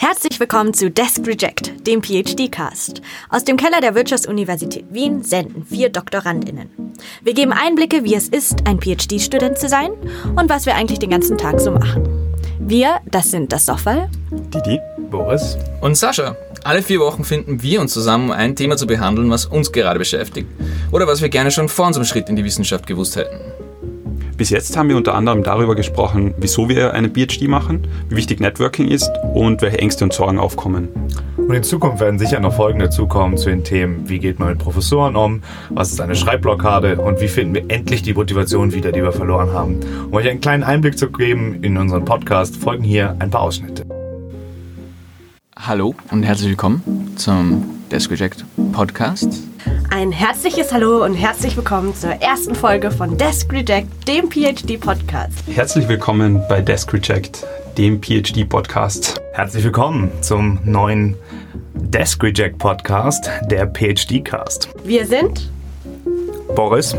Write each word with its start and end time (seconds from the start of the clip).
Herzlich 0.00 0.38
willkommen 0.38 0.72
zu 0.74 0.92
Desk 0.92 1.26
Reject, 1.26 1.84
dem 1.88 2.04
PhD-Cast. 2.04 3.02
Aus 3.30 3.42
dem 3.42 3.56
Keller 3.56 3.80
der 3.80 3.96
Wirtschaftsuniversität 3.96 4.84
Wien 4.94 5.24
senden 5.24 5.66
vier 5.66 5.88
DoktorandInnen. 5.88 6.70
Wir 7.24 7.34
geben 7.34 7.52
Einblicke, 7.52 8.04
wie 8.04 8.14
es 8.14 8.28
ist, 8.28 8.64
ein 8.64 8.80
PhD-Student 8.80 9.58
zu 9.58 9.68
sein 9.68 9.90
und 10.36 10.48
was 10.48 10.66
wir 10.66 10.76
eigentlich 10.76 11.00
den 11.00 11.10
ganzen 11.10 11.36
Tag 11.36 11.58
so 11.58 11.72
machen. 11.72 12.08
Wir, 12.60 13.00
das 13.10 13.32
sind 13.32 13.52
das 13.52 13.66
Soffal, 13.66 14.08
Didi, 14.30 14.78
Boris 15.10 15.58
und 15.80 15.96
Sascha. 15.96 16.36
Alle 16.62 16.82
vier 16.82 17.00
Wochen 17.00 17.24
finden 17.24 17.60
wir 17.62 17.80
uns 17.80 17.92
zusammen, 17.92 18.26
um 18.26 18.30
ein 18.30 18.54
Thema 18.54 18.76
zu 18.76 18.86
behandeln, 18.86 19.30
was 19.30 19.46
uns 19.46 19.72
gerade 19.72 19.98
beschäftigt 19.98 20.48
oder 20.92 21.08
was 21.08 21.22
wir 21.22 21.28
gerne 21.28 21.50
schon 21.50 21.68
vor 21.68 21.88
unserem 21.88 22.06
Schritt 22.06 22.28
in 22.28 22.36
die 22.36 22.44
Wissenschaft 22.44 22.86
gewusst 22.86 23.16
hätten. 23.16 23.47
Bis 24.38 24.50
jetzt 24.50 24.76
haben 24.76 24.88
wir 24.88 24.96
unter 24.96 25.16
anderem 25.16 25.42
darüber 25.42 25.74
gesprochen, 25.74 26.32
wieso 26.38 26.68
wir 26.68 26.94
einen 26.94 27.12
PhD 27.12 27.48
machen, 27.48 27.88
wie 28.08 28.14
wichtig 28.14 28.38
Networking 28.38 28.86
ist 28.86 29.10
und 29.34 29.60
welche 29.62 29.80
Ängste 29.80 30.04
und 30.04 30.12
Sorgen 30.12 30.38
aufkommen. 30.38 30.86
Und 31.36 31.52
in 31.52 31.64
Zukunft 31.64 31.98
werden 31.98 32.20
sicher 32.20 32.38
noch 32.38 32.54
Folgen 32.54 32.78
dazukommen 32.78 33.36
zu 33.36 33.50
den 33.50 33.64
Themen, 33.64 34.08
wie 34.08 34.20
geht 34.20 34.38
man 34.38 34.50
mit 34.50 34.58
Professoren 34.58 35.16
um, 35.16 35.42
was 35.70 35.90
ist 35.90 36.00
eine 36.00 36.14
Schreibblockade 36.14 36.98
und 36.98 37.20
wie 37.20 37.26
finden 37.26 37.56
wir 37.56 37.64
endlich 37.66 38.02
die 38.02 38.14
Motivation 38.14 38.72
wieder, 38.72 38.92
die 38.92 39.02
wir 39.02 39.10
verloren 39.10 39.52
haben. 39.52 39.80
Um 40.06 40.14
euch 40.14 40.30
einen 40.30 40.40
kleinen 40.40 40.62
Einblick 40.62 40.96
zu 40.96 41.10
geben 41.10 41.58
in 41.62 41.76
unseren 41.76 42.04
Podcast, 42.04 42.56
folgen 42.58 42.84
hier 42.84 43.16
ein 43.18 43.30
paar 43.30 43.40
Ausschnitte. 43.40 43.86
Hallo 45.58 45.96
und 46.12 46.22
herzlich 46.22 46.50
willkommen 46.50 47.12
zum 47.16 47.64
Desk 47.90 48.08
Reject 48.12 48.44
Podcast. 48.70 49.42
Ein 49.98 50.12
herzliches 50.12 50.72
Hallo 50.72 51.04
und 51.04 51.14
herzlich 51.14 51.56
willkommen 51.56 51.92
zur 51.92 52.10
ersten 52.10 52.54
Folge 52.54 52.92
von 52.92 53.18
Desk 53.18 53.52
Reject, 53.52 54.06
dem 54.06 54.30
PhD-Podcast. 54.30 55.42
Herzlich 55.52 55.88
willkommen 55.88 56.40
bei 56.48 56.60
Desk 56.60 56.92
Reject, 56.92 57.44
dem 57.76 58.00
PhD-Podcast. 58.00 59.20
Herzlich 59.32 59.64
willkommen 59.64 60.12
zum 60.20 60.60
neuen 60.62 61.16
Desk 61.74 62.22
Reject 62.22 62.58
Podcast, 62.58 63.28
der 63.50 63.66
PhD-Cast. 63.66 64.68
Wir 64.84 65.04
sind 65.04 65.50
Boris, 66.54 66.94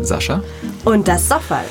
Sascha. 0.00 0.40
und 0.84 1.08
das 1.08 1.28
Soffal. 1.28 1.64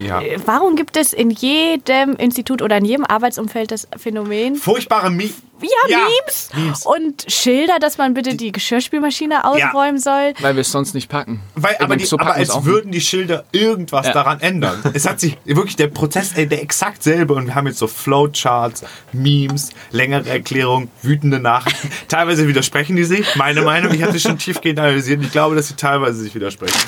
Ja. 0.00 0.22
Warum 0.46 0.76
gibt 0.76 0.96
es 0.96 1.12
in 1.12 1.28
jedem 1.30 2.14
Institut 2.14 2.62
oder 2.62 2.76
in 2.76 2.84
jedem 2.84 3.04
Arbeitsumfeld 3.04 3.72
das 3.72 3.88
Phänomen, 3.96 4.54
furchtbare 4.54 5.10
Mi 5.10 5.32
ja, 5.60 5.68
Ja, 5.88 5.98
Memes, 6.04 6.50
Memes. 6.54 6.86
und 6.86 7.24
Schilder, 7.26 7.80
dass 7.80 7.98
man 7.98 8.14
bitte 8.14 8.36
die 8.36 8.52
Geschirrspülmaschine 8.52 9.44
ausräumen 9.44 9.98
soll? 9.98 10.34
Weil 10.38 10.54
wir 10.54 10.60
es 10.60 10.70
sonst 10.70 10.94
nicht 10.94 11.08
packen. 11.08 11.40
Weil, 11.56 11.78
aber, 11.80 11.96
die, 11.96 12.04
so 12.04 12.14
aber 12.16 12.26
packen 12.26 12.38
wir's 12.38 12.50
als 12.50 12.56
auch 12.60 12.64
würden 12.64 12.92
die 12.92 13.00
Schilder 13.00 13.44
irgendwas 13.50 14.06
Ja. 14.06 14.12
daran 14.12 14.38
ändern. 14.40 14.80
Es 14.94 15.04
hat 15.08 15.18
sich 15.18 15.36
wirklich 15.44 15.74
der 15.74 15.88
Prozess, 15.88 16.30
ey, 16.36 16.46
der 16.46 16.62
exakt 16.62 17.02
selbe 17.02 17.34
und 17.34 17.46
wir 17.46 17.56
haben 17.56 17.66
jetzt 17.66 17.80
so 17.80 17.88
Flowcharts, 17.88 18.84
Memes, 19.12 19.70
längere 19.90 20.28
Erklärungen, 20.28 20.92
wütende 21.02 21.40
Nachrichten. 21.40 21.90
Teilweise 22.08 22.46
widersprechen 22.46 22.94
die 22.94 23.02
sich. 23.02 23.34
Meine 23.34 23.62
Meinung, 23.62 23.92
ich 23.92 24.02
hatte 24.04 24.20
schon 24.20 24.38
tiefgehend 24.38 24.78
analysiert 24.78 25.18
und 25.18 25.24
ich 25.26 25.32
glaube, 25.32 25.56
dass 25.56 25.66
sie 25.66 25.74
teilweise 25.74 26.20
sich 26.22 26.36
widersprechen. 26.36 26.78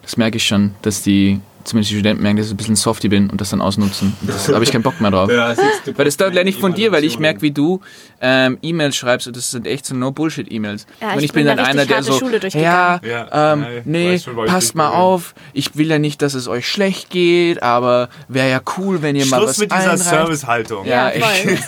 Das 0.00 0.16
merke 0.16 0.38
ich 0.38 0.46
schon, 0.46 0.74
dass 0.80 1.02
die, 1.02 1.40
zumindest 1.64 1.90
die 1.90 1.96
Studenten 1.96 2.22
merken, 2.22 2.38
dass 2.38 2.46
ich 2.46 2.52
ein 2.52 2.56
bisschen 2.56 2.76
softy 2.76 3.08
bin 3.08 3.30
und 3.30 3.40
das 3.40 3.50
dann 3.50 3.60
ausnutzen. 3.60 4.16
Das 4.22 4.48
habe 4.48 4.64
ich 4.64 4.72
keinen 4.72 4.82
Bock 4.82 5.00
mehr 5.00 5.10
drauf. 5.10 5.28
Weil 5.96 6.04
das 6.04 6.18
lerne 6.18 6.50
ich 6.50 6.58
von 6.58 6.74
dir, 6.74 6.92
weil 6.92 7.04
ich 7.04 7.18
merke, 7.18 7.42
wie 7.42 7.50
du 7.50 7.80
ähm, 8.20 8.58
E-Mails 8.62 8.96
schreibst 8.96 9.26
und 9.26 9.36
das 9.36 9.50
sind 9.50 9.66
echt 9.66 9.86
so 9.86 9.94
No-Bullshit-E-Mails. 9.94 10.86
Ja, 11.00 11.12
und 11.12 11.18
ich 11.18 11.24
ich 11.24 11.32
bin 11.32 11.44
bin 11.46 11.56
dann 11.56 11.64
da 11.64 11.70
einer, 11.70 11.86
der 11.86 12.02
so, 12.02 12.18
Schule 12.18 12.34
ja, 12.34 12.38
durchgegangen. 12.38 13.00
Ja, 13.04 13.52
ähm, 13.52 13.62
ja, 13.62 13.68
nee, 13.84 14.18
schon, 14.18 14.36
passt 14.46 14.74
mal 14.74 14.90
bin. 14.90 14.98
auf, 14.98 15.34
ich 15.52 15.76
will 15.76 15.88
ja 15.88 15.98
nicht, 15.98 16.22
dass 16.22 16.34
es 16.34 16.48
euch 16.48 16.68
schlecht 16.68 17.10
geht, 17.10 17.62
aber 17.62 18.08
wäre 18.28 18.50
ja 18.50 18.60
cool, 18.78 19.02
wenn 19.02 19.16
ihr 19.16 19.26
mal 19.26 19.38
Schluss 19.38 19.50
was 19.50 19.58
mit 19.58 19.72
dieser. 19.72 19.96
Servicehaltung. 19.96 20.86
Ja, 20.86 21.10
voll. 21.10 21.58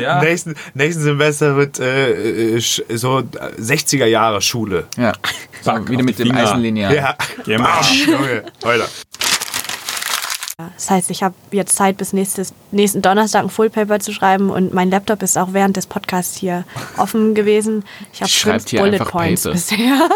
Ja. 0.00 0.22
Nächsten, 0.22 0.54
nächsten 0.74 1.02
Semester 1.02 1.56
wird 1.56 1.80
äh, 1.80 2.56
äh, 2.56 2.60
so 2.60 3.22
60er 3.58 4.06
Jahre 4.06 4.40
Schule. 4.40 4.86
Ja, 4.96 5.12
so, 5.62 5.88
wieder 5.88 6.04
mit 6.04 6.18
dem. 6.18 6.30
Eisenlineal. 6.30 6.94
Ja. 6.94 7.16
Mal. 7.46 7.58
Bam, 7.58 7.84
Junge, 8.06 8.44
Alter. 8.62 8.88
Das 10.74 10.90
heißt, 10.90 11.10
ich 11.10 11.22
habe 11.22 11.34
jetzt 11.52 11.74
Zeit, 11.76 11.96
bis 11.96 12.12
nächstes, 12.12 12.52
nächsten 12.70 13.00
Donnerstag 13.00 13.44
ein 13.44 13.50
Fullpaper 13.50 13.98
zu 14.00 14.12
schreiben 14.12 14.50
und 14.50 14.74
mein 14.74 14.90
Laptop 14.90 15.22
ist 15.22 15.38
auch 15.38 15.52
während 15.52 15.76
des 15.76 15.86
Podcasts 15.86 16.36
hier 16.36 16.64
offen 16.96 17.34
gewesen. 17.34 17.84
Ich 18.12 18.20
habe 18.20 18.30
fünf 18.30 18.68
hier 18.68 18.80
Bullet 18.82 18.98
Points 18.98 19.42
Paper. 19.44 19.52
bisher. 19.54 20.08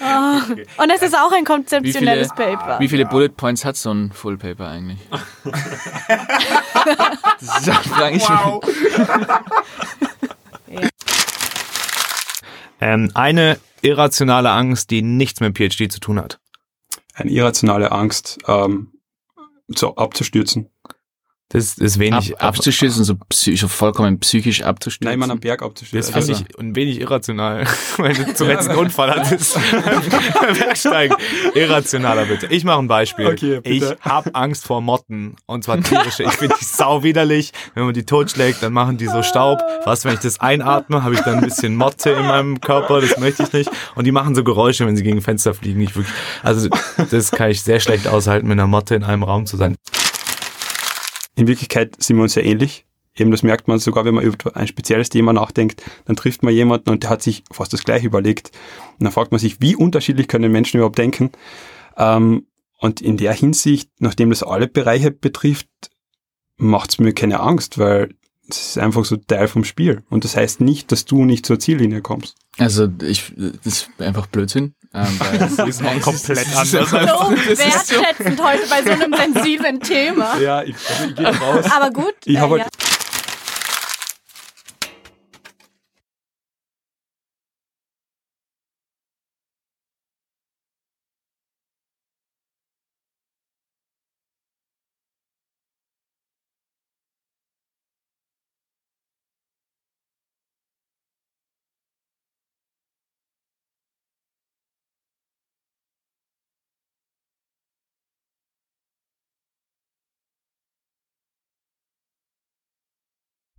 Ah. 0.00 0.38
Und 0.76 0.90
es 0.94 1.02
ist 1.02 1.16
auch 1.16 1.32
ein 1.32 1.42
Wie 1.42 1.44
viele, 1.44 1.44
konzeptionelles 1.44 2.28
Paper. 2.28 2.78
wie 2.78 2.88
viele 2.88 3.04
Bullet 3.06 3.30
Points 3.30 3.64
hat 3.64 3.76
so 3.76 3.92
ein 3.92 4.12
Full 4.12 4.38
Paper 4.38 4.68
eigentlich? 4.68 5.00
das 7.40 7.66
ist 7.66 7.76
frage 7.88 8.16
ich 8.16 8.28
mich. 8.28 8.38
Ähm, 12.80 13.10
eine 13.14 13.58
irrationale 13.82 14.50
Angst, 14.50 14.90
die 14.90 15.02
nichts 15.02 15.40
mit 15.40 15.56
PhD 15.56 15.90
zu 15.90 16.00
tun 16.00 16.18
hat. 16.18 16.40
Eine 17.14 17.30
irrationale 17.30 17.92
Angst, 17.92 18.38
ähm, 18.46 18.92
so 19.68 19.96
abzustürzen. 19.96 20.70
Das 21.52 21.74
ist 21.78 21.96
Ab, 21.96 22.00
wenig 22.00 22.40
abzustürzen, 22.40 23.02
so, 23.02 23.16
psy 23.28 23.56
so 23.56 23.66
vollkommen 23.66 24.20
psychisch 24.20 24.62
abzustürzen. 24.62 25.10
Nein, 25.10 25.18
man 25.18 25.32
am 25.32 25.40
Berg 25.40 25.58
Das 25.58 25.66
abzustürzen. 25.66 26.14
finde 26.14 26.32
ich 26.32 26.58
ein 26.60 26.76
wenig 26.76 27.00
irrational, 27.00 27.66
weil 27.96 28.14
du 28.14 28.32
zuletzt 28.34 28.68
einen 28.68 28.78
Unfall 28.78 29.10
hattest. 29.10 29.58
Beim 30.40 30.56
Bergsteigen. 30.56 31.16
Irrationaler 31.54 32.26
bitte. 32.26 32.46
Ich 32.46 32.62
mache 32.62 32.78
ein 32.78 32.86
Beispiel. 32.86 33.26
Okay, 33.26 33.60
ich 33.64 33.82
habe 34.00 34.32
Angst 34.36 34.64
vor 34.64 34.80
Motten 34.80 35.34
und 35.46 35.64
zwar 35.64 35.80
tierische. 35.82 36.22
Ich 36.22 36.34
finde 36.34 36.54
die 36.60 36.64
sau 36.64 37.02
widerlich. 37.02 37.50
Wenn 37.74 37.84
man 37.84 37.94
die 37.94 38.06
totschlägt, 38.06 38.62
dann 38.62 38.72
machen 38.72 38.96
die 38.96 39.08
so 39.08 39.24
Staub. 39.24 39.58
Was, 39.84 40.04
wenn 40.04 40.14
ich 40.14 40.20
das 40.20 40.38
einatme, 40.38 41.02
habe 41.02 41.14
ich 41.14 41.20
dann 41.20 41.38
ein 41.38 41.44
bisschen 41.44 41.74
Motte 41.74 42.10
in 42.10 42.26
meinem 42.26 42.60
Körper. 42.60 43.00
Das 43.00 43.18
möchte 43.18 43.42
ich 43.42 43.52
nicht. 43.52 43.70
Und 43.96 44.04
die 44.04 44.12
machen 44.12 44.36
so 44.36 44.44
Geräusche, 44.44 44.86
wenn 44.86 44.96
sie 44.96 45.02
gegen 45.02 45.20
Fenster 45.20 45.52
fliegen. 45.52 45.80
Ich 45.80 45.96
wirklich, 45.96 46.14
also 46.44 46.68
das 47.10 47.32
kann 47.32 47.50
ich 47.50 47.62
sehr 47.62 47.80
schlecht 47.80 48.06
aushalten, 48.06 48.46
mit 48.46 48.52
einer 48.56 48.68
Motte 48.68 48.94
in 48.94 49.02
einem 49.02 49.24
Raum 49.24 49.46
zu 49.46 49.56
sein. 49.56 49.74
In 51.40 51.46
Wirklichkeit 51.46 51.96
sind 52.02 52.18
wir 52.18 52.22
uns 52.22 52.34
ja 52.34 52.42
ähnlich. 52.42 52.84
Eben 53.16 53.30
das 53.30 53.42
merkt 53.42 53.66
man 53.66 53.78
sogar, 53.78 54.04
wenn 54.04 54.14
man 54.14 54.24
über 54.24 54.54
ein 54.56 54.66
spezielles 54.66 55.08
Thema 55.08 55.32
nachdenkt, 55.32 55.82
dann 56.04 56.14
trifft 56.14 56.42
man 56.42 56.52
jemanden 56.52 56.90
und 56.90 57.02
der 57.02 57.08
hat 57.08 57.22
sich 57.22 57.44
fast 57.50 57.72
das 57.72 57.82
gleiche 57.82 58.06
überlegt. 58.06 58.50
Und 58.98 59.04
dann 59.04 59.12
fragt 59.12 59.32
man 59.32 59.38
sich, 59.38 59.58
wie 59.58 59.74
unterschiedlich 59.74 60.28
können 60.28 60.52
Menschen 60.52 60.76
überhaupt 60.76 60.98
denken? 60.98 61.30
Ähm, 61.96 62.46
und 62.78 63.00
in 63.00 63.16
der 63.16 63.32
Hinsicht, 63.32 63.88
nachdem 64.00 64.28
das 64.28 64.42
alle 64.42 64.68
Bereiche 64.68 65.12
betrifft, 65.12 65.68
macht 66.58 66.90
es 66.90 66.98
mir 66.98 67.14
keine 67.14 67.40
Angst, 67.40 67.78
weil 67.78 68.14
es 68.46 68.72
ist 68.72 68.78
einfach 68.78 69.06
so 69.06 69.16
Teil 69.16 69.48
vom 69.48 69.64
Spiel. 69.64 70.02
Und 70.10 70.24
das 70.24 70.36
heißt 70.36 70.60
nicht, 70.60 70.92
dass 70.92 71.06
du 71.06 71.24
nicht 71.24 71.46
zur 71.46 71.58
Ziellinie 71.58 72.02
kommst. 72.02 72.36
Also, 72.58 72.86
ich, 73.02 73.32
das 73.36 73.64
ist 73.64 73.90
einfach 73.98 74.26
Blödsinn. 74.26 74.74
Ähm, 74.92 75.20
das 75.38 75.52
ist 75.52 75.84
auch 75.84 76.00
komplett 76.00 76.46
anders 76.56 76.74
als- 76.74 76.90
so 77.10 77.30
wertschätzend 77.58 78.42
heute 78.42 78.66
bei 78.68 78.82
so 78.82 78.90
einem 78.90 79.14
sensiblen 79.34 79.80
Thema. 79.80 80.36
Ja, 80.38 80.62
ich, 80.62 80.74
ich 81.06 81.14
gehe 81.14 81.26
raus. 81.28 81.64
Aber 81.70 81.90
gut. 81.90 82.14
Ich 82.24 82.34
äh, 82.36 82.38
habe 82.40 82.58
ja. 82.58 82.64
halt 82.64 82.72